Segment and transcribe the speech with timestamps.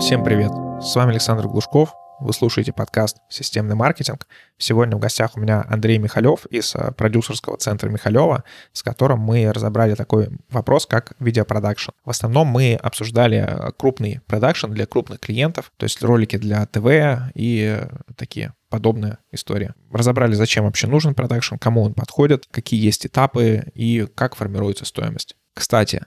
[0.00, 0.50] Всем привет!
[0.82, 1.94] С вами Александр Глушков.
[2.20, 4.26] Вы слушаете подкаст «Системный маркетинг».
[4.56, 9.52] Сегодня в гостях у меня Андрей Михалев из э, продюсерского центра Михалева, с которым мы
[9.52, 11.90] разобрали такой вопрос, как видеопродакшн.
[12.02, 17.30] В основном мы обсуждали э, крупный продакшн для крупных клиентов, то есть ролики для ТВ
[17.34, 17.82] и
[18.16, 19.74] такие подобная история.
[19.92, 25.36] Разобрали, зачем вообще нужен продакшн, кому он подходит, какие есть этапы и как формируется стоимость.
[25.54, 26.06] Кстати,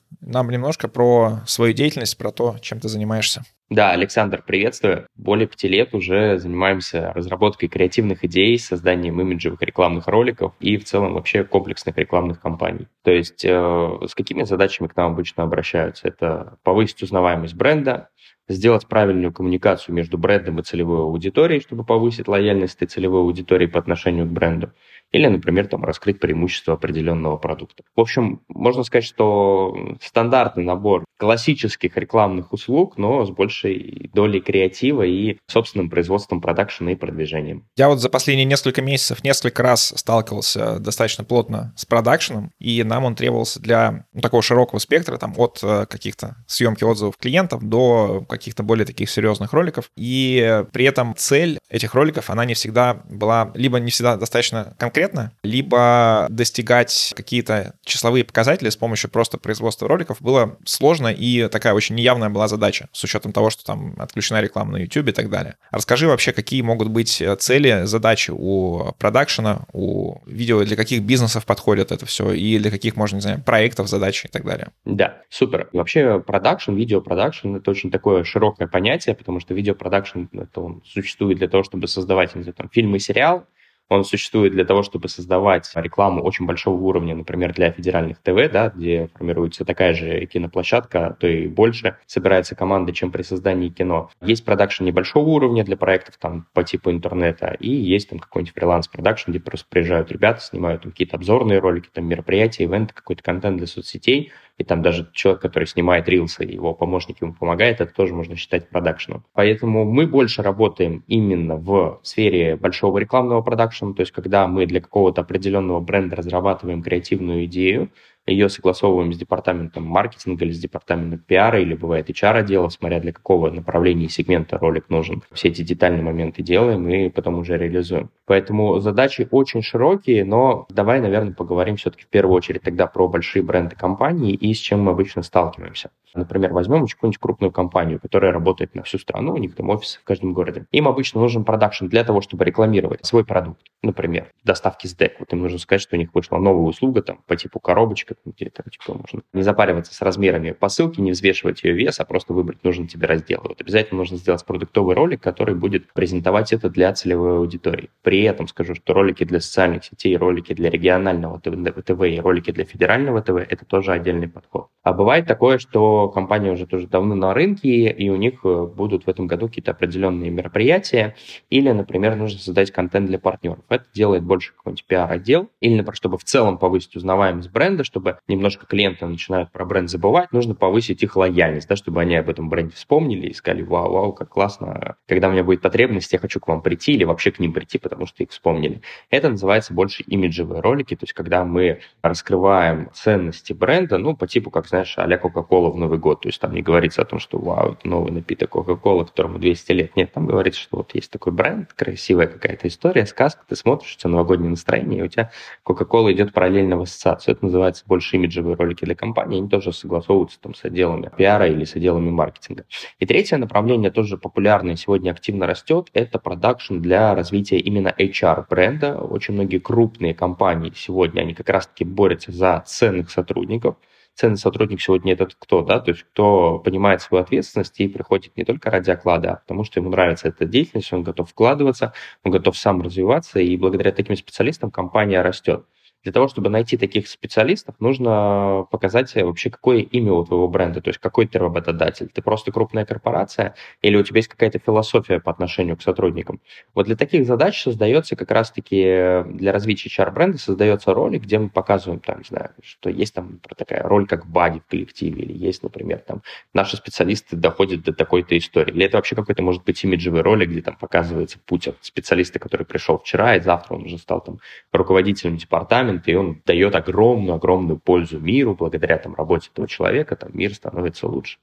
[0.21, 3.43] нам немножко про свою деятельность, про то, чем ты занимаешься.
[3.69, 5.07] Да, Александр, приветствую.
[5.15, 11.13] Более пяти лет уже занимаемся разработкой креативных идей, созданием имиджевых рекламных роликов и в целом
[11.13, 12.87] вообще комплексных рекламных кампаний.
[13.03, 16.09] То есть э, с какими задачами к нам обычно обращаются?
[16.09, 18.09] Это повысить узнаваемость бренда,
[18.49, 23.79] сделать правильную коммуникацию между брендом и целевой аудиторией, чтобы повысить лояльность этой целевой аудитории по
[23.79, 24.73] отношению к бренду,
[25.11, 27.83] или, например, там, раскрыть преимущество определенного продукта.
[27.95, 35.03] В общем, можно сказать, что стандартный набор классических рекламных услуг, но с большей долей креатива
[35.03, 37.67] и собственным производством продакшена и продвижением.
[37.77, 43.05] Я вот за последние несколько месяцев несколько раз сталкивался достаточно плотно с продакшеном, и нам
[43.05, 48.25] он требовался для ну, такого широкого спектра, там, от э, каких-то съемки отзывов клиентов до
[48.27, 49.91] каких-то более таких серьезных роликов.
[49.95, 55.33] И при этом цель этих роликов, она не всегда была, либо не всегда достаточно конкретна,
[55.43, 61.95] либо достигать какие-то числовые показатели с помощью просто производства роликов было сложно и такая очень
[61.95, 65.55] неявная была задача, с учетом того, что там отключена реклама на YouTube и так далее.
[65.71, 71.45] Расскажи вообще, какие могут быть э, цели, задачи у продакшена, у видео, для каких бизнесов
[71.45, 74.69] подходит это все, и для каких, можно, не знаю, проектов, задач и так далее.
[74.85, 75.69] Да, супер.
[75.73, 81.47] Вообще продакшн, видеопродакшн— это очень такое широкое понятие, потому что видеопродакшн— это он существует для
[81.47, 83.45] того, чтобы создавать, не знаю, там, фильм и сериал,
[83.91, 88.71] он существует для того, чтобы создавать рекламу очень большого уровня, например, для федеральных ТВ, да,
[88.73, 94.09] где формируется такая же киноплощадка, то и больше собирается команда, чем при создании кино.
[94.21, 99.31] Есть продакшн небольшого уровня для проектов там по типу интернета, и есть там какой-нибудь фриланс-продакшн,
[99.31, 104.31] где просто приезжают ребята, снимают какие-то обзорные ролики, там мероприятия, ивенты, какой-то контент для соцсетей,
[104.61, 108.69] и там даже человек, который снимает рилсы, его помощник ему помогает, это тоже можно считать
[108.69, 109.25] продакшеном.
[109.33, 114.79] Поэтому мы больше работаем именно в сфере большого рекламного продакшена, то есть когда мы для
[114.79, 117.89] какого-то определенного бренда разрабатываем креативную идею,
[118.31, 123.49] ее согласовываем с департаментом маркетинга или с департаментом пиара, или бывает HR-отдела, смотря для какого
[123.49, 125.23] направления и сегмента ролик нужен.
[125.31, 128.09] Все эти детальные моменты делаем и потом уже реализуем.
[128.25, 133.43] Поэтому задачи очень широкие, но давай, наверное, поговорим все-таки в первую очередь тогда про большие
[133.43, 135.91] бренды компании и с чем мы обычно сталкиваемся.
[136.13, 140.03] Например, возьмем какую-нибудь крупную компанию, которая работает на всю страну, у них там офисы в
[140.03, 140.65] каждом городе.
[140.71, 143.61] Им обычно нужен продакшн для того, чтобы рекламировать свой продукт.
[143.81, 145.15] Например, доставки с дек.
[145.19, 148.49] Вот им нужно сказать, что у них вышла новая услуга там по типу коробочка, где
[148.49, 152.63] там типа можно не запариваться с размерами посылки, не взвешивать ее вес, а просто выбрать
[152.63, 153.41] нужный тебе раздел.
[153.43, 157.89] Вот обязательно нужно сделать продуктовый ролик, который будет презентовать это для целевой аудитории.
[158.03, 162.65] При этом скажу, что ролики для социальных сетей, ролики для регионального ТВ и ролики для
[162.65, 164.67] федерального ТВ– это тоже отдельный подход.
[164.83, 169.05] А бывает такое, что компания уже тоже давно на рынке, и у них э, будут
[169.05, 171.15] в этом году какие-то определенные мероприятия,
[171.49, 173.59] или, например, нужно создать контент для партнеров.
[173.69, 178.65] Это делает больше какой-нибудь пиар-отдел, или, например, чтобы в целом повысить узнаваемость бренда, чтобы немножко
[178.65, 182.75] клиенты начинают про бренд забывать, нужно повысить их лояльность, да, чтобы они об этом бренде
[182.75, 186.47] вспомнили и сказали, вау, вау, как классно, когда у меня будет потребность, я хочу к
[186.47, 188.81] вам прийти или вообще к ним прийти, потому что их вспомнили.
[189.09, 194.51] Это называется больше имиджевые ролики, то есть когда мы раскрываем ценности бренда, ну, по типу,
[194.51, 196.21] как знаешь, а-ля Кока-Кола в Новый год.
[196.21, 199.71] То есть там не говорится о том, что вау, это новый напиток Кока-Кола, которому 200
[199.71, 199.95] лет.
[199.95, 203.99] Нет, там говорится, что вот есть такой бренд, красивая какая-то история, сказка, ты смотришь, у
[203.99, 205.31] тебя новогоднее настроение, и у тебя
[205.63, 207.35] Кока-Кола идет параллельно в ассоциацию.
[207.35, 211.65] Это называется больше имиджевые ролики для компании, они тоже согласовываются там с отделами пиара или
[211.65, 212.63] с отделами маркетинга.
[212.99, 218.95] И третье направление, тоже популярное, сегодня активно растет, это продакшн для развития именно HR бренда.
[218.95, 223.75] Очень многие крупные компании сегодня, они как раз-таки борются за ценных сотрудников,
[224.15, 228.45] ценный сотрудник сегодня этот кто, да, то есть кто понимает свою ответственность и приходит не
[228.45, 231.91] только ради оклада, а потому что ему нравится эта деятельность, он готов вкладываться,
[232.23, 235.65] он готов сам развиваться, и благодаря таким специалистам компания растет.
[236.03, 240.89] Для того, чтобы найти таких специалистов, нужно показать вообще, какое имя у твоего бренда, то
[240.89, 242.07] есть какой ты работодатель.
[242.07, 246.39] Ты просто крупная корпорация или у тебя есть какая-то философия по отношению к сотрудникам.
[246.73, 251.99] Вот для таких задач создается как раз-таки для развития HR-бренда создается ролик, где мы показываем,
[251.99, 255.99] там, не знаю, что есть там такая роль, как бади в коллективе, или есть, например,
[255.99, 256.21] там,
[256.53, 258.71] наши специалисты доходят до такой-то истории.
[258.71, 262.65] Или это вообще какой-то, может быть, имиджевый ролик, где там показывается путь от специалиста, который
[262.65, 264.39] пришел вчера, и завтра он уже стал там
[264.71, 270.53] руководителем департамента, и он дает огромную-огромную пользу миру благодаря там работе этого человека, там мир
[270.53, 271.37] становится лучше.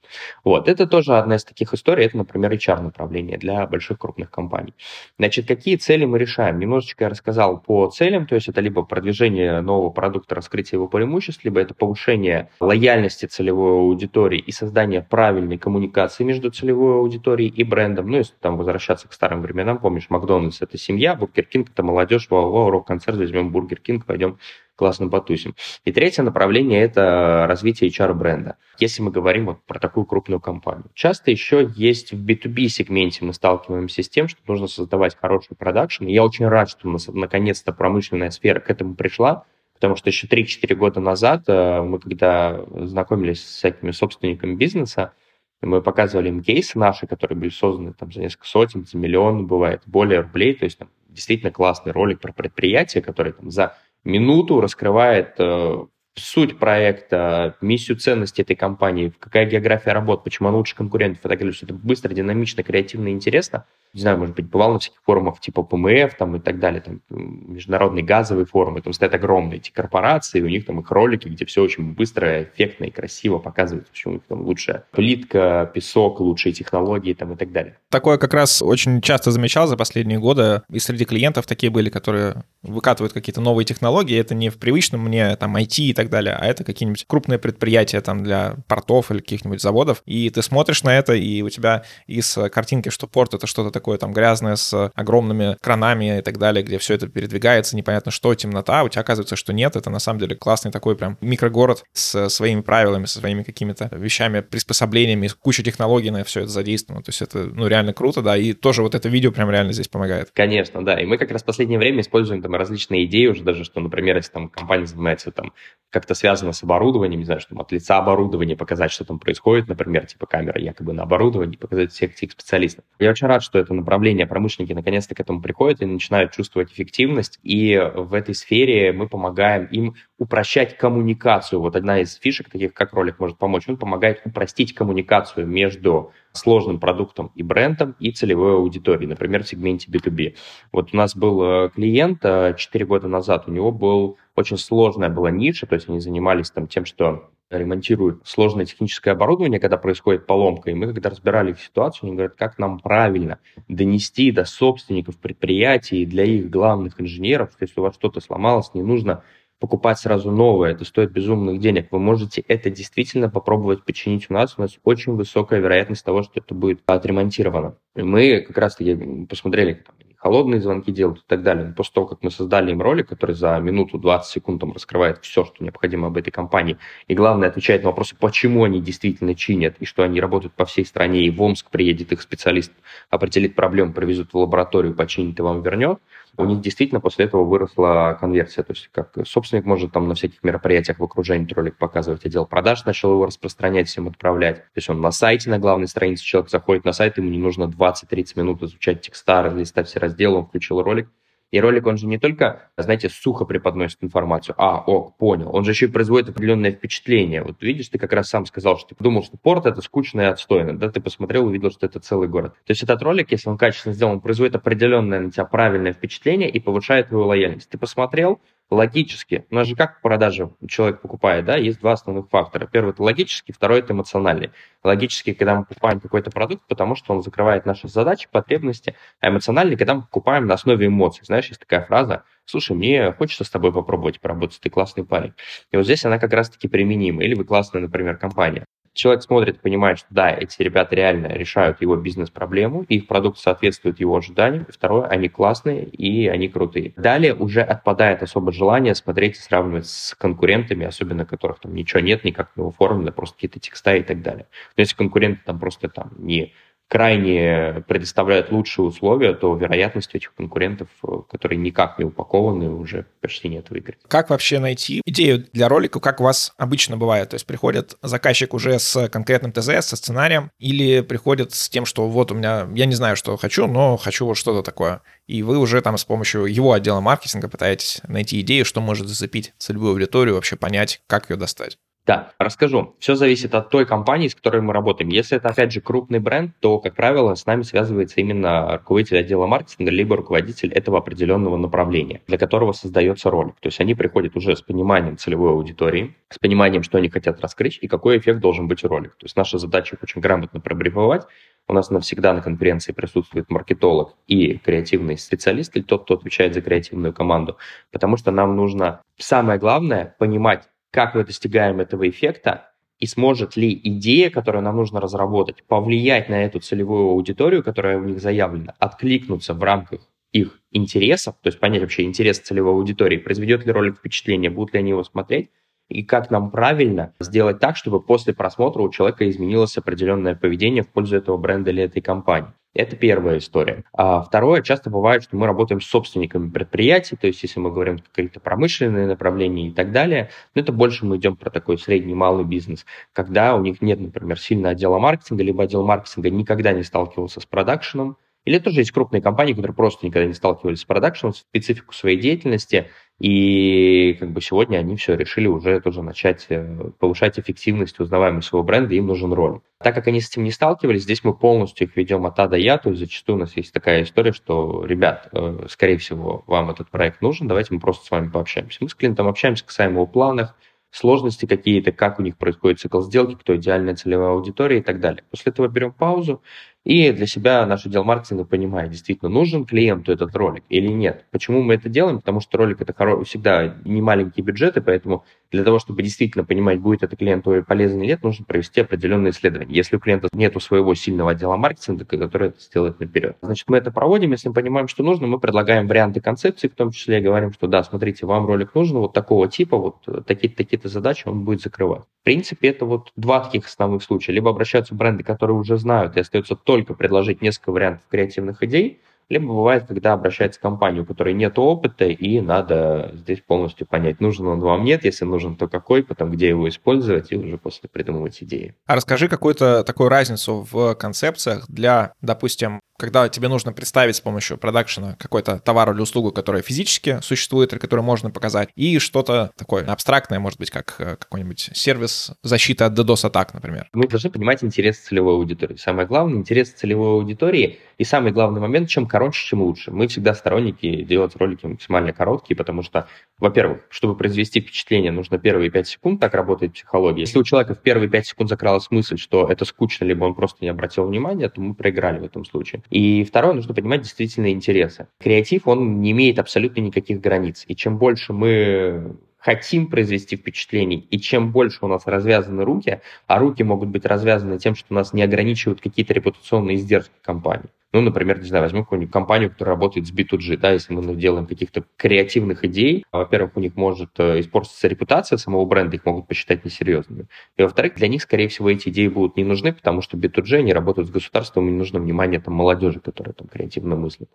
[0.45, 4.75] Вот, это тоже одна из таких историй, это, например, HR-направление для больших крупных компаний.
[5.19, 6.59] Значит, какие цели мы решаем?
[6.59, 11.45] Немножечко я рассказал по целям, то есть это либо продвижение нового продукта, раскрытие его преимуществ,
[11.45, 18.09] либо это повышение лояльности целевой аудитории и создание правильной коммуникации между целевой аудиторией и брендом.
[18.09, 22.29] Ну, если там возвращаться к старым временам, помнишь, Макдональдс– это семья, Бургер Кинг– это молодежь,
[22.31, 24.38] вау-вау, рок-концерт, возьмем Бургер Кинг, пойдем
[24.79, 25.57] классно потусим.
[25.85, 30.87] И третье направление– это развитие HR-бренда, если мы говорим вот про такую крупную компанию.
[30.95, 36.05] Часто еще есть в B2B-сегменте мы сталкиваемся с тем, что нужно создавать хороший продакшн.
[36.05, 39.45] И я очень рад, что у нас наконец-то промышленная сфера к этому пришла,
[39.75, 45.13] потому что еще 3-4 года назад э, мы, когда знакомились с всякими собственниками бизнеса,
[45.61, 49.83] мы показывали им кейсы наши, которые были созданы там, за несколько сотен, за миллион, бывает,
[49.87, 50.55] более рублей.
[50.55, 55.85] То есть там, действительно классный ролик про предприятие, которое там, за минуту раскрывает э,
[56.15, 61.39] суть проекта, миссию ценности этой компании, какая география работ, почему она лучше конкурентов и так
[61.39, 61.53] далее.
[61.53, 65.41] Все это быстро, динамично, креативно и интересно не знаю, может быть, бывал на всяких форумах
[65.41, 70.41] типа ПМФ там и так далее, там международные газовые форумы, там стоят огромные эти корпорации,
[70.41, 74.17] у них там их ролики, где все очень быстро, эффектно и красиво показывают, почему у
[74.17, 77.79] них там лучшая плитка, песок, лучшие технологии там и так далее.
[77.91, 82.45] Такое как раз очень часто замечал за последние годы, и среди клиентов такие были, которые
[82.63, 86.47] выкатывают какие-то новые технологии, это не в привычном мне там IT и так далее, а
[86.47, 91.15] это какие-нибудь крупные предприятия там для портов или каких-нибудь заводов, и ты смотришь на это,
[91.15, 96.19] и у тебя из картинки, что порт это что-то такое там грязное с огромными кранами
[96.19, 99.77] и так далее, где все это передвигается, непонятно что, темнота, у тебя оказывается, что нет,
[99.77, 104.41] это на самом деле классный такой прям микрогород с своими правилами, со своими какими-то вещами,
[104.41, 108.53] приспособлениями, куча технологий на все это задействовано, то есть это, ну, реально круто, да, и
[108.53, 110.31] тоже вот это видео прям реально здесь помогает.
[110.35, 113.65] Конечно, да, и мы как раз в последнее время используем там различные идеи уже даже,
[113.65, 115.53] что, например, если там компания занимается там
[115.91, 119.69] как-то связано с оборудованием, не знаю, что там от лица оборудования показать, что там происходит,
[119.69, 122.85] например, типа камера якобы на оборудовании, показать всех этих специалистов.
[122.99, 127.39] Я очень рад, что это направление промышленники наконец-то к этому приходят и начинают чувствовать эффективность,
[127.43, 131.61] и в этой сфере мы помогаем им упрощать коммуникацию.
[131.61, 136.81] Вот одна из фишек, таких как ролик может помочь, он помогает упростить коммуникацию между сложным
[136.81, 140.37] продуктом и брендом и целевой аудиторией, например, в сегменте B2B.
[140.73, 145.09] Вот у нас был э, клиент 4 э, года назад, у него был очень сложная
[145.09, 150.27] была ниша, то есть они занимались там тем, что ремонтируют сложное техническое оборудование, когда происходит
[150.27, 153.39] поломка, и мы, когда разбирали их ситуацию, они говорят, как нам правильно
[153.69, 158.83] донести до собственников предприятий, для их главных инженеров, что если у вас что-то сломалось, не
[158.83, 159.23] нужно
[159.61, 161.89] покупать сразу новое, это стоит безумных денег.
[161.91, 164.55] Вы можете это действительно попробовать починить у нас.
[164.57, 167.77] У нас очень высокая вероятность того, что это будет отремонтировано.
[167.97, 171.67] И мы как раз-таки посмотрели, там, холодные звонки делают и так далее.
[171.67, 175.19] Но после того, как мы создали им ролик, который за минуту 20 секунд там раскрывает
[175.23, 176.77] все, что необходимо об этой компании,
[177.07, 180.85] и главное отвечает на вопросы, почему они действительно чинят, и что они работают по всей
[180.85, 182.73] стране, и в Омск приедет их специалист,
[183.11, 186.01] определит проблему, привезут в лабораторию, починит и вам вернет,
[186.39, 188.63] у них действительно после этого выросла конверсия.
[188.63, 192.85] То есть как собственник может там на всяких мероприятиях в окружении ролик показывать, отдел продаж
[192.85, 194.57] начал его распространять, всем отправлять.
[194.57, 197.65] То есть он на сайте, на главной странице, человек заходит на сайт, ему не нужно
[197.65, 201.09] 20-30 минут изучать текста, разлистать все разделы, он включил ролик,
[201.51, 205.71] и ролик, он же не только, знаете, сухо преподносит информацию, а, ок, понял, он же
[205.71, 207.43] еще и производит определенное впечатление.
[207.43, 210.25] Вот видишь, ты как раз сам сказал, что ты подумал, что порт это скучно и
[210.25, 212.55] отстойно, да, ты посмотрел, увидел, что это целый город.
[212.67, 216.51] То есть этот ролик, если он качественно сделан, он производит определенное на тебя правильное впечатление
[216.51, 217.69] и повышает твою лояльность.
[217.71, 222.29] Ты посмотрел, логически, у нас же как в продаже человек покупает, да, есть два основных
[222.29, 222.69] фактора.
[222.71, 224.51] Первый– это логический, второй– это эмоциональный.
[224.85, 229.77] Логический, когда мы покупаем какой-то продукт, потому что он закрывает наши задачи, потребности, а эмоциональный,
[229.77, 231.25] когда мы покупаем на основе эмоций.
[231.25, 235.35] Знаешь, есть такая фраза «Слушай, мне хочется с тобой попробовать поработать, ты классный парень».
[235.71, 237.23] И вот здесь она как раз-таки применима.
[237.23, 238.65] Или вы классная, например, компания
[238.99, 244.17] человек смотрит понимает, что да, эти ребята реально решают его бизнес-проблему, их продукт соответствует его
[244.17, 244.65] ожиданиям.
[244.69, 246.93] И второе, они классные и они крутые.
[246.97, 252.25] Далее уже отпадает особо желание смотреть и сравнивать с конкурентами, особенно которых там ничего нет,
[252.25, 254.47] никак не оформлено, просто какие-то текста и так далее.
[254.77, 256.53] Но если конкуренты там просто там не
[256.89, 263.49] крайне предоставляют лучшие условия, то вероятность этих конкурентов, э, которые никак не упакованы, уже почти
[263.49, 263.99] нет выиграть.
[264.09, 267.29] Как вообще найти идею для ролика, как у вас обычно бывает?
[267.31, 272.09] То есть приходит заказчик уже с конкретным ТЗ, со сценарием, или приходит с тем, что
[272.09, 275.03] вот у меня, я не знаю, что хочу, но хочу вот что-то такое.
[275.27, 279.53] И вы уже там с помощью его отдела маркетинга пытаетесь найти идею, что может зацепить
[279.59, 281.77] целевую аудиторию, вообще понять, как ее достать.
[282.09, 282.95] Да, расскажу.
[283.01, 285.11] Все зависит от той компании, с которой мы работаем.
[285.11, 289.47] Если это, опять же, крупный бренд, то, как правило, с нами связывается именно руководитель отдела
[289.47, 293.57] маркетинга, либо руководитель этого определенного направления, для которого создается ролик.
[293.61, 297.79] То есть они приходят уже с пониманием целевой аудитории, с пониманием, что они хотят раскрыть
[297.83, 299.15] и какой эффект должен быть у ролика.
[299.19, 301.27] То есть наша задача их очень грамотно пробрифовать.
[301.67, 306.63] У нас навсегда на конференции присутствует маркетолог и креативный специалист, или тот, кто отвечает за
[306.63, 307.59] креативную команду,
[307.93, 313.79] потому что нам нужно, самое главное, понимать, как мы достигаем этого эффекта, и сможет ли
[313.85, 319.55] идея, которую нам нужно разработать, повлиять на эту целевую аудиторию, которая у них заявлена, откликнуться
[319.55, 320.01] в рамках
[320.33, 324.81] их интересов, то есть понять вообще интерес целевой аудитории, произведет ли ролик впечатление, будут ли
[324.81, 325.51] они его смотреть,
[325.89, 330.89] и как нам правильно сделать так, чтобы после просмотра у человека изменилось определенное поведение в
[330.89, 332.53] пользу этого бренда или этой компании.
[332.75, 333.85] Это первая история.
[333.93, 337.99] А второе, часто бывает, что мы работаем с собственниками предприятий, то есть если мы говорим
[337.99, 342.45] какие-то промышленные направления и так далее, но это больше мы идем про такой средний малый
[342.45, 347.41] бизнес, когда у них нет, например, сильного отдела маркетинга, либо отдел маркетинга никогда не сталкивался
[347.41, 351.93] с продакшеном, или тоже есть крупные компании, которые просто никогда не сталкивались с продакшеном, специфику
[351.93, 357.99] своей деятельности, и как бы сегодня они все решили уже тоже начать э, повышать эффективность,
[357.99, 359.63] узнаваемость своего бренда, им нужен ролик.
[359.83, 362.57] Так как они с этим не сталкивались, здесь мы полностью их ведем от А до
[362.57, 366.71] Я, то есть зачастую у нас есть такая история, что, ребят, э, скорее всего, вам
[366.71, 368.79] этот проект нужен, давайте мы просто с вами пообщаемся.
[368.83, 370.55] Мы с клиентом общаемся, касаемо его планах,
[370.91, 375.25] сложности какие-то, как у них происходит цикл сделки, кто идеальная целевая аудитория и так далее.
[375.31, 376.43] После этого берем паузу,
[376.89, 381.27] и для себя наш отдел маркетинга понимает, действительно, нужен клиенту этот ролик или нет.
[381.31, 382.17] Почему мы это делаем?
[382.17, 383.23] Потому что ролик это хоро...
[383.25, 388.07] всегда не маленькие бюджеты, поэтому для того, чтобы действительно понимать, будет это клиенту полезно или
[388.07, 389.75] нет, нужно провести определенные исследования.
[389.75, 393.37] Если у клиента нет своего сильного отдела маркетинга, который это сделает наперед.
[393.43, 396.91] Значит, мы это проводим, если мы понимаем, что нужно, мы предлагаем варианты концепции, в том
[396.91, 401.29] числе говорим, что да, смотрите, вам ролик нужен вот такого типа, вот такие-то такие задачи
[401.29, 402.03] он будет закрывать.
[402.23, 404.33] В принципе, это вот два таких основных случая.
[404.33, 409.47] Либо обращаются бренды, которые уже знают, и остается только предложить несколько вариантов креативных идей, либо
[409.47, 414.61] бывает, когда обращается компания, у которой нет опыта, и надо здесь полностью понять, нужен он
[414.61, 418.75] вам, нет, если нужен, то какой, потом где его использовать, и уже после придумывать идеи.
[418.87, 424.59] А расскажи какую-то такую разницу в концепциях для, допустим, когда тебе нужно представить с помощью
[424.59, 429.85] продакшена какой-то товар или услугу, которая физически существует или которую можно показать, и что-то такое
[429.87, 433.89] абстрактное, может быть, как э, какой-нибудь сервис защиты от DDoS-атак, например.
[433.93, 435.77] Мы должны понимать интересы целевой аудитории.
[435.77, 439.91] Самое главное— интересы целевой аудитории, и самый главный момент— чем короче, чем лучше.
[439.91, 443.09] Мы всегда сторонники делать ролики максимально короткие, потому что,
[443.39, 447.23] во-первых, чтобы произвести впечатление, нужно первые 5 секунд, так работает психология.
[447.23, 450.59] Если у человека в первые 5 секунд закралась мысль, что это скучно, либо он просто
[450.61, 452.85] не обратил внимания, то мы проиграли в этом случае.
[452.91, 455.09] И второе, нужно понимать действительно интересы.
[455.19, 457.65] Креатив, он не имеет абсолютно никаких границ.
[457.67, 463.39] И чем больше мы хотим произвести впечатление, и чем больше у нас развязаны руки, а
[463.39, 467.71] руки могут быть развязаны тем, что нас не ограничивают какие-то репутационные издержки компании.
[467.91, 471.47] Ну, например, не знаю, возьмем какую-нибудь компанию, которая работает с B2G, да, если мы делаем
[471.47, 476.67] каких-то креативных идей, во-первых, у них может э, испортиться репутация самого бренда, их могут посчитать
[476.67, 477.29] несерьезными.
[477.57, 480.75] И, во-вторых, для них, скорее всего, эти идеи будут не нужны, потому что B2G, они
[480.75, 484.29] работают с государством, им нужно внимание там молодежи, которая там креативно мыслит.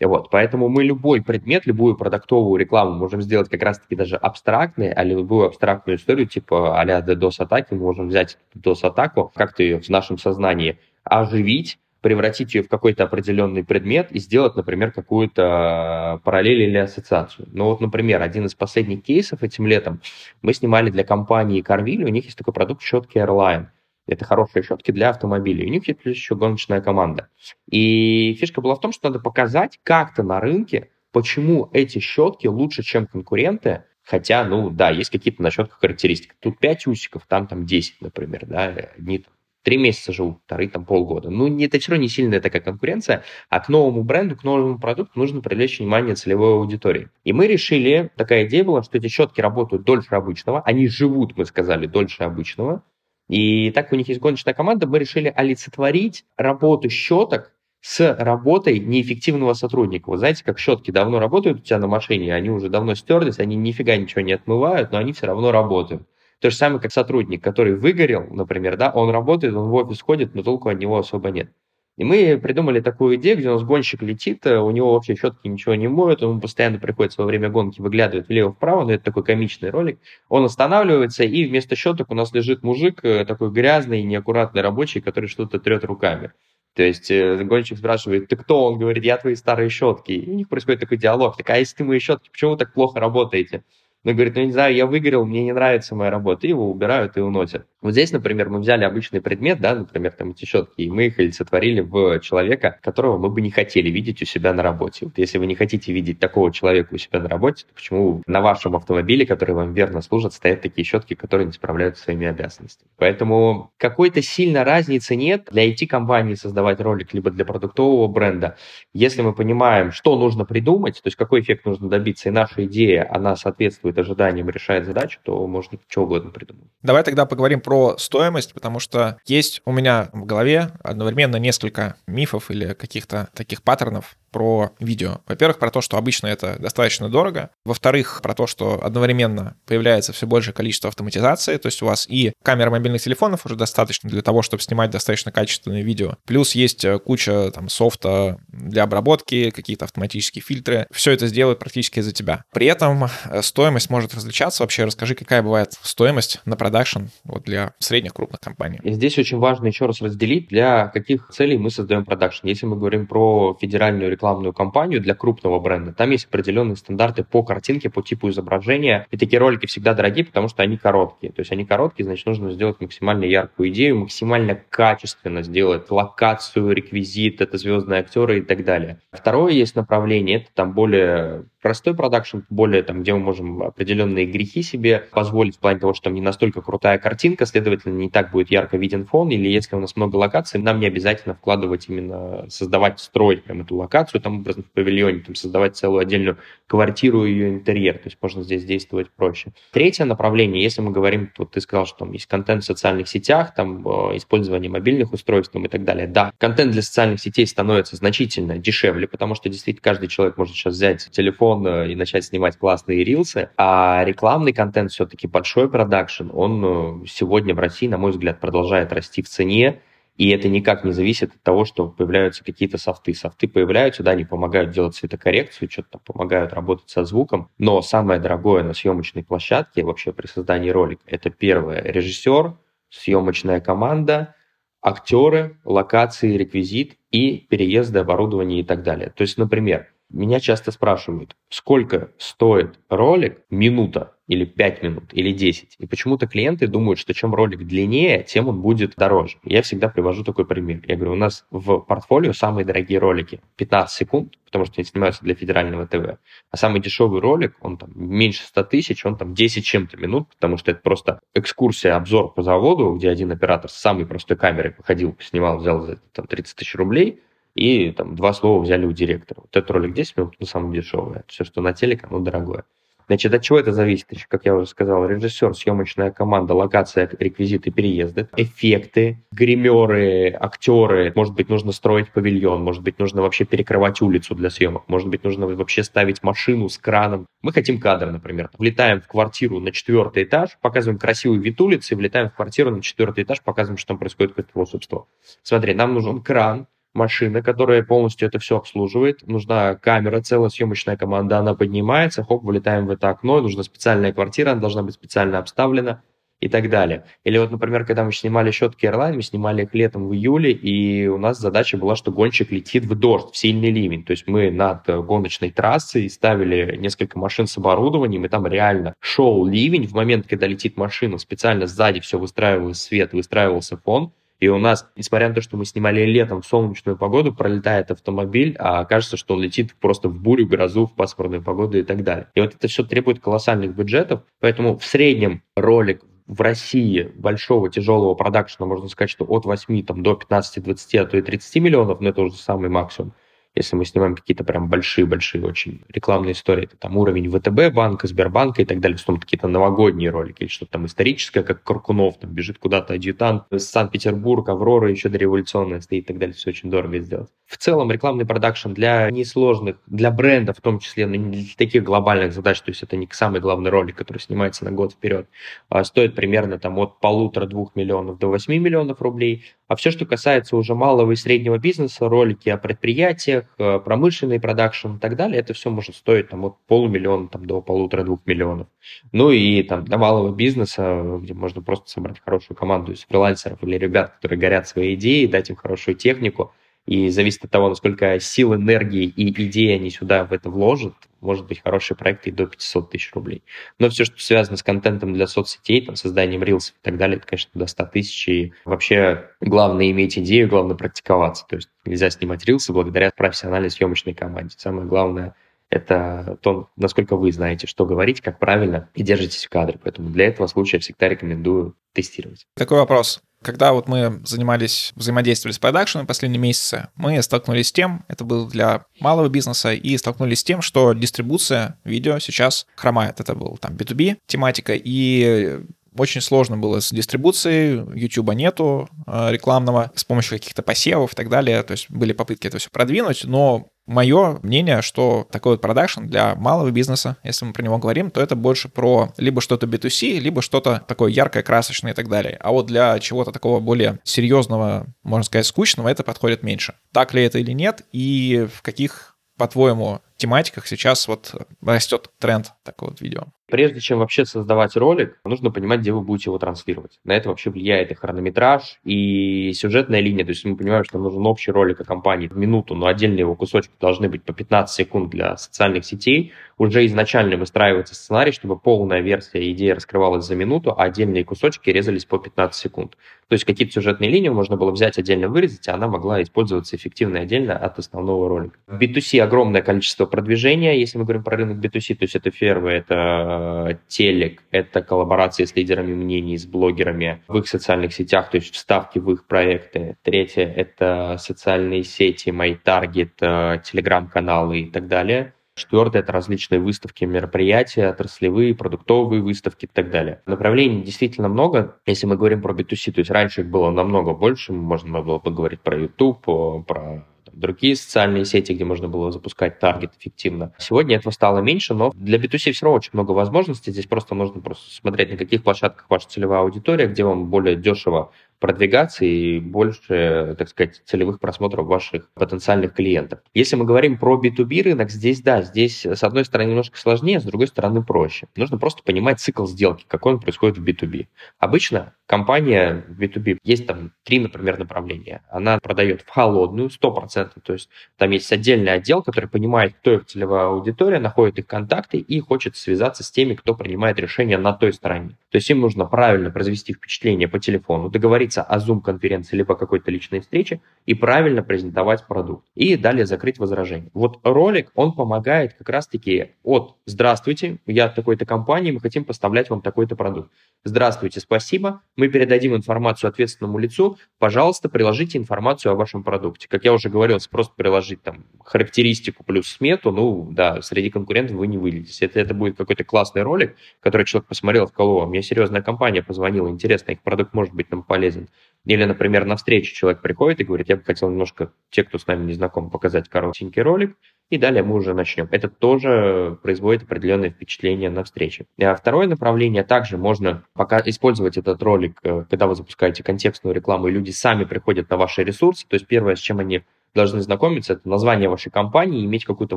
[0.00, 5.02] Вот, поэтому мы любой предмет, любую продуктовую рекламу можем сделать как раз-таки даже абстрактной, а
[5.02, 10.78] любую абстрактную историю, типа а-ля DDoS-атаки, мы можем взять DDoS-атаку, как-то ее в нашем сознании
[11.02, 17.48] оживить, превратить ее в какой-то определенный предмет и сделать, например, какую-то параллель или ассоциацию.
[17.50, 20.00] Ну вот, например, один из последних кейсов этим летом
[20.42, 23.66] мы снимали для компании Carville, у них есть такой продукт щетки Airline.
[24.08, 25.66] Это хорошие щетки для автомобилей.
[25.66, 27.28] У них есть плюс еще гоночная команда.
[27.70, 32.82] И фишка была в том, что надо показать как-то на рынке, почему эти щетки лучше,
[32.82, 36.32] чем конкуренты, Хотя, ну да, есть какие-то на щетках характеристики.
[36.40, 39.22] Тут 5 усиков, там там 10, например, да, одни
[39.62, 41.28] три месяца живут, вторые там полгода.
[41.28, 44.78] Ну, не, это все равно не сильная такая конкуренция, а к новому бренду, к новому
[44.78, 47.10] продукту нужно привлечь внимание целевой аудитории.
[47.24, 51.44] И мы решили, такая идея была, что эти щетки работают дольше обычного, они живут, мы
[51.44, 52.82] сказали, дольше обычного,
[53.28, 59.52] и так у них есть гоночная команда, мы решили олицетворить работу щеток с работой неэффективного
[59.52, 60.10] сотрудника.
[60.10, 63.56] Вы знаете, как щетки давно работают у тебя на машине, они уже давно стерлись, они
[63.56, 66.02] нифига ничего не отмывают, но они все равно работают.
[66.40, 70.34] То же самое, как сотрудник, который выгорел, например, да, он работает, он в офис ходит,
[70.34, 71.50] но толку от него особо нет.
[71.98, 75.48] И мы придумали такую идею, где у нас гонщик летит, э, у него вообще щетки
[75.48, 79.70] ничего не моют, он постоянно приходится во время гонки, выглядывает влево-вправо, но это такой комичный
[79.70, 79.98] ролик.
[80.28, 85.26] Он останавливается, и вместо щеток у нас лежит мужик э, такой грязный, неаккуратный рабочий, который
[85.26, 86.30] что-то трет руками.
[86.74, 88.66] То есть э, гонщик спрашивает, ты кто?
[88.66, 90.12] Он говорит, я твои старые щетки.
[90.12, 91.36] И у них происходит такой диалог.
[91.36, 93.64] Так, а если ты мои щетки, почему вы так плохо работаете?
[94.04, 97.16] Он говорит, ну не знаю, я выиграл, мне не нравится моя работа, и его убирают
[97.16, 97.66] и уносят.
[97.82, 101.18] Вот здесь, например, мы взяли обычный предмет, да, например, там эти щетки, и мы их
[101.18, 105.06] олицетворили в человека, которого мы бы не хотели видеть у себя на работе.
[105.06, 108.40] Вот если вы не хотите видеть такого человека у себя на работе, то почему на
[108.40, 112.88] вашем автомобиле, который вам верно служит, стоят такие щетки, которые не справляются своими обязанностями?
[112.96, 118.56] Поэтому какой-то сильной разницы нет для IT-компании создавать ролик, либо для продуктового бренда.
[118.92, 123.08] Если мы понимаем, что нужно придумать, то есть какой эффект нужно добиться, и наша идея,
[123.10, 126.68] она соответствует ожиданиям, решает задачу, то можно что угодно придумать.
[126.82, 132.50] Давай тогда поговорим про стоимость, потому что есть у меня в голове одновременно несколько мифов
[132.50, 135.20] или каких-то таких паттернов, про видео.
[135.26, 137.50] Во-первых, про то, что обычно это достаточно дорого.
[137.64, 142.32] Во-вторых, про то, что одновременно появляется все большее количество автоматизации, то есть у вас и
[142.42, 146.16] камера мобильных телефонов уже достаточно для того, чтобы снимать достаточно качественное видео.
[146.26, 150.86] Плюс есть э, куча там софта для обработки, какие-то автоматические фильтры.
[150.92, 152.44] Все это сделают практически за тебя.
[152.52, 154.62] При этом э, стоимость может различаться.
[154.62, 158.80] Вообще расскажи, какая бывает стоимость на продакшн вот для средних крупных компаний.
[158.82, 162.46] И здесь очень важно еще раз разделить, для каких целей мы создаем продакшн.
[162.46, 167.44] Если мы говорим про федеральную рекламную кампанию для крупного бренда, там есть определенные стандарты по
[167.44, 169.06] картинке, по типу изображения.
[169.12, 171.32] И такие ролики всегда дорогие, потому что они короткие.
[171.32, 177.40] То есть они короткие, значит, нужно сделать максимально яркую идею, максимально качественно сделать локацию, реквизит,
[177.40, 178.98] это звездные актеры и так далее.
[179.12, 184.62] Второе есть направление, это там более простой продакшн, более там, где мы можем определенные грехи
[184.62, 188.50] себе позволить в плане того, что там не настолько крутая картинка, следовательно, не так будет
[188.50, 193.00] ярко виден фон, или если у нас много локаций, нам не обязательно вкладывать именно, создавать,
[193.00, 197.48] строить прям эту локацию, там, образно, в павильоне, там, создавать целую отдельную квартиру и ее
[197.48, 199.52] интерьер, то есть можно здесь действовать проще.
[199.72, 203.54] Третье направление, если мы говорим, вот ты сказал, что там есть контент в социальных сетях,
[203.54, 208.58] там, э, использование мобильных устройств и так далее, да, контент для социальных сетей становится значительно
[208.58, 213.04] дешевле, потому что действительно каждый человек может сейчас взять телефон, телефон и начать снимать классные
[213.04, 218.40] рилсы, а рекламный контент все-таки большой продакшн, он э, сегодня в России, на мой взгляд,
[218.40, 219.80] продолжает расти в цене,
[220.16, 223.14] и это никак не зависит от того, что появляются какие-то софты.
[223.14, 227.50] Софты появляются, да, они помогают делать цветокоррекцию, что-то помогают работать со звуком.
[227.56, 232.54] Но самое дорогое на съемочной площадке вообще при создании ролика– это первое– режиссер,
[232.90, 234.34] съемочная команда,
[234.82, 239.12] актеры, локации, реквизит и переезды, оборудование и так далее.
[239.14, 245.76] То есть, например, меня часто спрашивают, сколько стоит ролик минута или 5 минут, или 10.
[245.78, 249.38] И почему-то клиенты думают, что чем ролик длиннее, тем он будет дороже.
[249.42, 250.82] Я всегда привожу такой пример.
[250.86, 255.24] Я говорю, у нас в портфолио самые дорогие ролики 15 секунд, потому что они снимаются
[255.24, 256.18] для федерального ТВ.
[256.50, 260.58] А самый дешевый ролик, он там меньше 100 тысяч, он там 10 чем-то минут, потому
[260.58, 265.16] что это просто экскурсия, обзор по заводу, где один оператор с самой простой камерой походил,
[265.20, 267.22] снимал, взял за там, 30 тысяч рублей,
[267.58, 269.40] и там два слова взяли у директора.
[269.40, 271.22] Вот этот ролик 10 минут, ну, самый дешевый.
[271.26, 272.64] Все, что на телек, оно дорогое.
[273.08, 274.06] Значит, от чего это зависит?
[274.28, 281.10] Как я уже сказал, режиссер, съемочная команда, локация, реквизиты, переезды, эффекты, гримеры, актеры.
[281.16, 285.24] Может быть, нужно строить павильон, может быть, нужно вообще перекрывать улицу для съемок, может быть,
[285.24, 287.26] нужно вообще ставить машину с краном.
[287.40, 288.50] Мы хотим кадр, например.
[288.58, 293.24] Влетаем в квартиру на четвертый этаж, показываем красивый вид улицы, влетаем в квартиру на четвертый
[293.24, 295.08] этаж, показываем, что там происходит какое-то волшебство.
[295.42, 296.66] Смотри, нам нужен кран,
[296.98, 299.26] машина, которая полностью это все обслуживает.
[299.26, 304.50] Нужна камера, целая съемочная команда, она поднимается, хоп, вылетаем в это окно, нужна специальная квартира,
[304.50, 306.02] она должна быть специально обставлена
[306.40, 307.04] и так далее.
[307.24, 311.06] Или вот, например, когда мы снимали щетки Airline, мы снимали их летом в июле, и
[311.08, 314.04] у нас задача была, что гонщик летит в дождь, в сильный ливень.
[314.04, 319.44] То есть мы над гоночной трассой ставили несколько машин с оборудованием, и там реально шел
[319.44, 319.86] ливень.
[319.86, 324.88] В момент, когда летит машина, специально сзади все выстраивался свет, выстраивался фон, и у нас,
[324.96, 329.34] несмотря на то, что мы снимали летом в солнечную погоду, пролетает автомобиль, а кажется, что
[329.34, 332.28] он летит просто в бурю, грозу, в пасмурную погоду и так далее.
[332.34, 338.14] И вот это все требует колоссальных бюджетов, поэтому в среднем ролик в России большого тяжелого
[338.14, 342.00] продакшена, можно сказать, что от 8 там, до 15, 20, а то и 30 миллионов,
[342.00, 343.14] но это уже самый максимум.
[343.58, 348.62] Если мы снимаем какие-то прям большие-большие очень рекламные истории, это там уровень ВТБ банка, Сбербанка
[348.62, 352.58] и так далее, что какие-то новогодние ролики или что-то там историческое, как Каркунов, там бежит
[352.58, 357.30] куда-то адъютант Санкт-Петербург, Аврора еще дореволюционная стоит и так далее, все очень дорого сделать.
[357.46, 361.82] В целом рекламный продакшн для несложных, для бренда в том числе, но не для таких
[361.82, 365.28] глобальных задач, то есть это не самый главный ролик, который снимается на год вперед,
[365.68, 370.56] а стоит примерно там от полутора-двух миллионов до 8 миллионов рублей, а все, что касается
[370.56, 375.52] уже малого и среднего бизнеса, ролики о предприятиях, э, промышленный продакшн и так далее, это
[375.52, 378.66] все может стоить там, от полумиллиона там, до полутора-двух миллионов.
[379.12, 383.76] Ну и там для малого бизнеса, где можно просто собрать хорошую команду из фрилансеров или
[383.76, 386.52] ребят, которые горят своей идеей, дать им хорошую технику–
[386.88, 391.46] и зависит от того, насколько сил, энергии и идеи они сюда в это вложат, может
[391.46, 393.42] быть хороший проект и до 500 тысяч рублей.
[393.78, 397.26] Но все, что связано с контентом для соцсетей, там, созданием рилсов и так далее, это,
[397.26, 398.28] конечно, до 100 тысяч.
[398.28, 401.44] И вообще главное иметь идею, главное практиковаться.
[401.46, 404.54] То есть нельзя снимать рилсы благодаря профессиональной съемочной команде.
[404.56, 405.34] Самое главное–
[405.70, 409.78] это то, насколько вы знаете, что говорить, как правильно, и держитесь в кадре.
[409.82, 412.46] Поэтому для этого случая всегда рекомендую тестировать.
[412.56, 413.20] Такой вопрос.
[413.42, 418.48] Когда вот мы занимались, взаимодействовали с продакшеном последние месяцы, мы столкнулись с тем, это было
[418.48, 423.20] для малого бизнеса, и столкнулись с тем, что дистрибуция видео сейчас хромает.
[423.20, 425.60] Это был там B2B тематика, и
[425.98, 431.28] очень сложно было с дистрибуцией, YouTube нету э, рекламного, с помощью каких-то посевов и так
[431.28, 431.62] далее.
[431.62, 436.34] То есть были попытки это все продвинуть, но мое мнение, что такой вот продакшн для
[436.36, 440.42] малого бизнеса, если мы про него говорим, то это больше про либо что-то B2C, либо
[440.42, 442.36] что-то такое яркое, красочное и так далее.
[442.40, 446.74] А вот для чего-то такого более серьезного, можно сказать, скучного, это подходит меньше.
[446.92, 452.90] Так ли это или нет, и в каких, по-твоему, тематиках сейчас вот растет тренд такого
[452.90, 453.28] вот видео?
[453.50, 457.00] Прежде чем вообще создавать ролик, нужно понимать, где вы будете его транслировать.
[457.04, 460.24] На это вообще влияет и хронометраж, и сюжетная линия.
[460.24, 463.20] То есть мы понимаем, что нам нужен общий ролик о компании в минуту, но отдельные
[463.20, 466.32] его кусочки должны быть по 15 секунд для социальных сетей.
[466.58, 472.04] Уже изначально выстраивается сценарий, чтобы полная версия идеи раскрывалась за минуту, а отдельные кусочки резались
[472.04, 472.96] по 15 секунд.
[473.28, 477.20] То есть какие-то сюжетные линии можно было взять отдельно вырезать, и она могла использоваться эффективно
[477.20, 478.58] отдельно от основного ролика.
[478.66, 482.70] В B2C огромное количество продвижения, если мы говорим про рынок B2C, то есть это фермы,
[482.70, 488.36] это Э, телек, это коллаборации с лидерами мнений, с блогерами в их социальных сетях, то
[488.36, 489.96] есть вставки в их проекты.
[490.02, 495.34] Третье– это социальные сети, MyTarget, э, телеграм-каналы и так далее.
[495.58, 500.22] Четвертое– это различные выставки, мероприятия, отраслевые, продуктовые выставки и так далее.
[500.24, 504.52] Направлений действительно много, если мы говорим про B2C, то есть раньше их было намного больше,
[504.52, 506.22] можно было бы говорить про YouTube,
[506.66, 510.52] про другие социальные сети, где можно было запускать таргет эффективно.
[510.58, 513.70] Сегодня этого стало меньше, но для B2C все равно очень много возможностей.
[513.70, 518.12] Здесь просто нужно просто смотреть, на каких площадках ваша целевая аудитория, где вам более дешево
[518.38, 523.20] продвигаться и больше, так сказать, целевых просмотров ваших потенциальных клиентов.
[523.34, 527.24] Если мы говорим про B2B рынок, здесь, да, здесь, с одной стороны, немножко сложнее, с
[527.24, 528.28] другой стороны, проще.
[528.36, 531.06] Нужно просто понимать цикл сделки, какой он происходит в B2B.
[531.38, 535.22] Обычно компания в B2B, есть там три, например, направления.
[535.30, 540.06] Она продает в холодную 100%, то есть там есть отдельный отдел, который понимает, кто их
[540.06, 544.72] целевая аудитория, находит их контакты и хочет связаться с теми, кто принимает решения на той
[544.72, 545.18] стороне.
[545.30, 550.20] То есть им нужно правильно произвести впечатление по телефону, договориться о Zoom-конференции либо какой-то личной
[550.20, 552.44] встрече и правильно презентовать продукт.
[552.54, 553.90] И далее закрыть возражение.
[553.94, 559.50] Вот ролик, он помогает как раз-таки от «Здравствуйте, я от такой-то компании, мы хотим поставлять
[559.50, 560.30] вам такой-то продукт».
[560.64, 566.48] «Здравствуйте, спасибо, мы передадим информацию ответственному лицу, пожалуйста, приложите информацию о вашем продукте».
[566.48, 571.46] Как я уже говорил, просто приложить там характеристику плюс смету, ну да, среди конкурентов вы
[571.46, 572.06] не вылетите.
[572.06, 576.90] Это, это будет какой-то классный ролик, который человек посмотрел, сказал, мне серьезная компания позвонила, интересно,
[576.90, 578.17] их продукт может быть нам полезен.
[578.64, 582.06] Или, например, на встречу человек приходит и говорит, я бы хотел немножко, те, кто с
[582.06, 583.96] нами не знаком, показать коротенький ролик,
[584.28, 585.26] и далее мы уже начнем.
[585.30, 588.44] Это тоже производит определенное впечатление на встрече.
[588.60, 593.88] А второе направление, также можно пока использовать этот ролик, э, когда вы запускаете контекстную рекламу,
[593.88, 595.66] и люди сами приходят на ваши ресурсы.
[595.66, 596.62] То есть первое, с чем они
[596.94, 599.56] должны знакомиться, это название вашей компании, иметь какую-то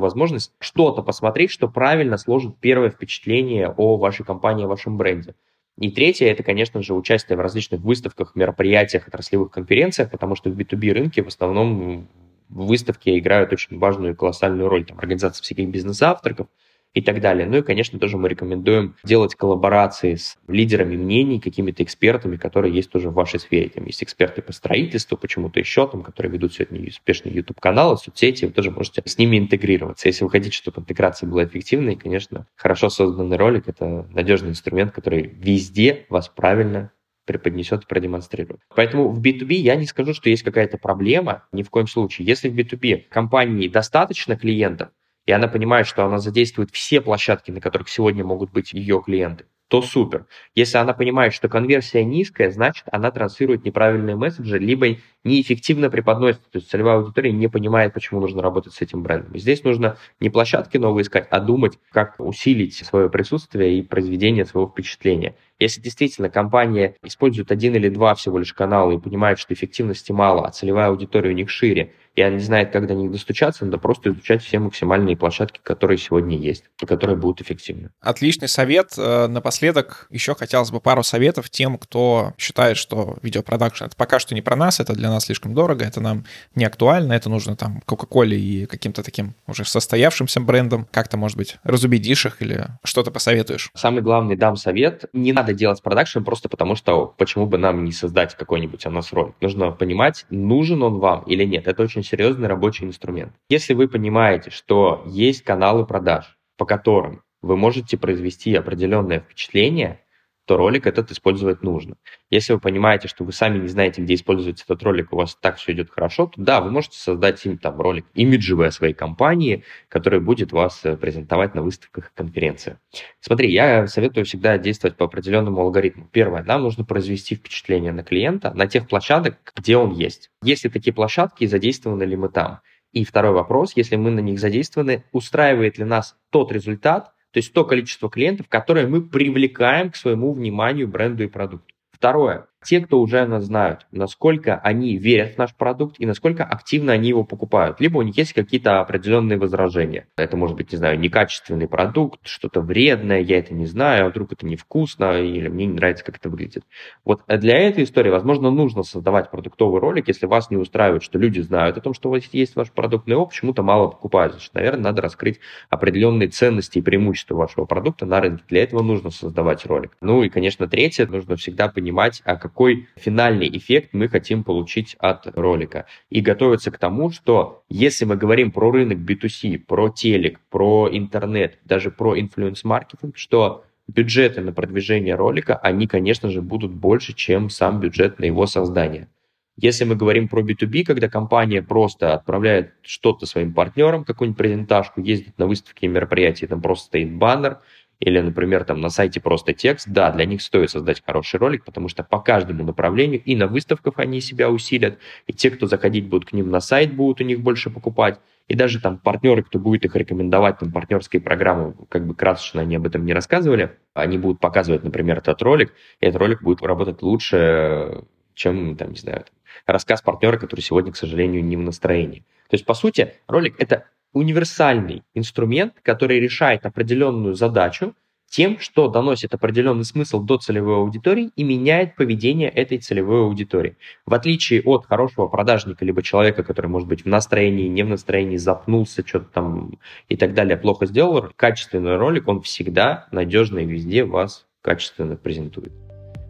[0.00, 5.34] возможность что-то посмотреть, что правильно сложит первое впечатление о вашей компании, о вашем бренде.
[5.78, 10.58] И третье, это, конечно же, участие в различных выставках, мероприятиях, отраслевых конференциях, потому что в
[10.58, 12.08] B2B рынке в основном
[12.48, 14.84] выставки играют очень важную и колоссальную роль.
[14.84, 16.48] Там организация всяких бизнес-завтраков,
[16.94, 17.46] и так далее.
[17.46, 22.90] Ну и, конечно, тоже мы рекомендуем делать коллаборации с лидерами мнений, какими-то экспертами, которые есть
[22.90, 23.70] тоже в вашей сфере.
[23.70, 28.52] Там есть эксперты по строительству, почему-то еще, там, которые ведут сегодня успешные YouTube-каналы, соцсети, вы
[28.52, 30.08] тоже можете с ними интегрироваться.
[30.08, 35.22] Если вы хотите, чтобы интеграция была эффективной, конечно, хорошо созданный ролик– это надежный инструмент, который
[35.22, 36.92] везде вас правильно
[37.24, 38.60] преподнесет и продемонстрирует.
[38.74, 42.26] Поэтому в B2B я не скажу, что есть какая-то проблема, ни в коем случае.
[42.26, 44.90] Если в B2B компании достаточно клиентов,
[45.26, 49.46] и она понимает, что она задействует все площадки, на которых сегодня могут быть ее клиенты,
[49.72, 50.26] то супер.
[50.54, 56.42] Если она понимает, что конверсия низкая, значит, она транслирует неправильные месседжи, либо неэффективно преподносит.
[56.50, 59.32] То есть целевая аудитория не понимает, почему нужно работать с этим брендом.
[59.32, 64.44] И здесь нужно не площадки новые искать, а думать, как усилить свое присутствие и произведение
[64.44, 65.36] своего впечатления.
[65.62, 70.48] Если действительно компания использует один или два всего лишь канала и понимает, что эффективности мало,
[70.48, 73.78] а целевая аудитория у них шире, и она не знает, как до них достучаться, надо
[73.78, 77.90] просто изучать все максимальные площадки, которые сегодня есть, и которые будут эффективны.
[78.00, 78.92] Отличный совет.
[78.98, 84.34] Э, напоследок еще хотелось бы пару советов тем, кто считает, что видеопродакшн— это пока что
[84.34, 87.80] не про нас, это для нас слишком дорого, это нам не актуально, это нужно там
[87.86, 90.86] Кока-Коле и каким-то таким уже состоявшимся брендом.
[90.90, 93.70] Как-то, может быть, разубедишь их или что-то посоветуешь?
[93.74, 95.04] Самый главный дам совет.
[95.14, 99.34] Не надо делать продакшн просто потому, что почему бы нам не создать какой-нибудь нас ролик.
[99.40, 101.66] Нужно понимать, нужен он вам или нет.
[101.66, 103.32] Это очень серьезный рабочий инструмент.
[103.48, 110.00] Если вы понимаете, что есть каналы продаж, по которым вы можете произвести определенное впечатление,
[110.46, 111.96] то ролик этот использовать нужно.
[112.30, 115.56] Если вы понимаете, что вы сами не знаете, где использовать этот ролик, у вас так
[115.56, 119.64] все идет хорошо, то да, вы можете создать им там ролик имиджевый о своей компании,
[119.88, 122.78] который будет вас э, презентовать на выставках и конференциях.
[123.20, 126.08] Смотри, я советую всегда действовать по определенному алгоритму.
[126.10, 130.30] Первое, нам нужно произвести впечатление на клиента на тех площадках, где он есть.
[130.42, 132.60] Если такие площадки, задействованы ли мы там?
[132.92, 137.52] И второй вопрос, если мы на них задействованы, устраивает ли нас тот результат, то есть
[137.52, 141.74] то количество клиентов, которые мы привлекаем к своему вниманию бренду и продукту.
[141.90, 142.46] Второе.
[142.64, 147.08] Те, кто уже нас знают, насколько они верят в наш продукт и насколько активно они
[147.08, 147.80] его покупают.
[147.80, 150.06] Либо у них есть какие-то определенные возражения.
[150.16, 154.32] Это может быть, не знаю, некачественный продукт, что-то вредное, я это не знаю, а вдруг
[154.32, 156.64] это невкусно, или мне не нравится, как это выглядит.
[157.04, 161.40] Вот для этой истории, возможно, нужно создавать продуктовый ролик, если вас не устраивает, что люди
[161.40, 164.34] знают о том, что у вас есть ваш продукт, но его почему-то мало покупают.
[164.34, 168.44] Значит, наверное, надо раскрыть определенные ценности и преимущества вашего продукта на рынке.
[168.48, 169.96] Для этого нужно создавать ролик.
[170.00, 175.26] Ну и, конечно, третье, нужно всегда понимать, а какой финальный эффект мы хотим получить от
[175.38, 175.86] ролика.
[176.10, 181.58] И готовиться к тому, что если мы говорим про рынок B2C, про телек, про интернет,
[181.64, 187.80] даже про инфлюенс-маркетинг, что бюджеты на продвижение ролика, они, конечно же, будут больше, чем сам
[187.80, 189.08] бюджет на его создание.
[189.56, 195.38] Если мы говорим про B2B, когда компания просто отправляет что-то своим партнерам, какую-нибудь презентажку, ездит
[195.38, 197.58] на выставки и мероприятия, там просто стоит баннер,
[198.02, 201.88] или, например, там на сайте просто текст, да, для них стоит создать хороший ролик, потому
[201.88, 206.28] что по каждому направлению и на выставках они себя усилят, и те, кто заходить будут
[206.28, 209.84] к ним на сайт, будут у них больше покупать, и даже там партнеры, кто будет
[209.84, 214.40] их рекомендовать, там партнерские программы, как бы красочно они об этом не рассказывали, они будут
[214.40, 218.02] показывать, например, этот ролик, и этот ролик будет работать лучше,
[218.34, 219.26] чем, там, не знаю,
[219.64, 222.24] рассказ партнера, который сегодня, к сожалению, не в настроении.
[222.50, 227.94] То есть, по сути, ролик— это универсальный инструмент, который решает определенную задачу
[228.32, 233.76] тем, что доносит определенный смысл до целевой аудитории и меняет поведение этой целевой аудитории.
[234.06, 238.38] В отличие от хорошего продажника, либо человека, который может быть в настроении, не в настроении,
[238.38, 244.04] запнулся, что-то там и так далее, плохо сделал, качественный ролик, он всегда надежно и везде
[244.04, 245.72] вас качественно презентует.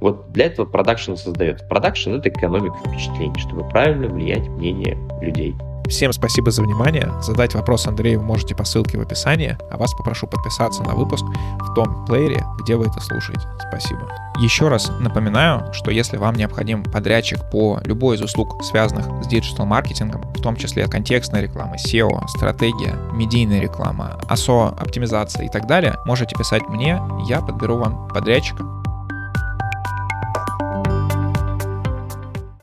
[0.00, 1.64] Вот для этого продакшн создается.
[1.68, 5.54] Продакшн— это экономика впечатлений, чтобы правильно влиять мнение людей.
[5.88, 7.12] Всем спасибо за внимание.
[7.22, 11.24] Задать вопрос Андрею вы можете по ссылке в описании, а вас попрошу подписаться на выпуск
[11.24, 13.42] в том плеере, где вы это слушаете.
[13.68, 14.08] Спасибо.
[14.40, 20.22] Еще раз напоминаю, что если вам необходим подрядчик по любой из услуг, связанных с диджитал-маркетингом,
[20.34, 26.36] в том числе контекстная реклама, SEO, стратегия, медийная реклама, ASO, оптимизация и так далее, можете
[26.36, 28.64] писать мне, я подберу вам подрядчика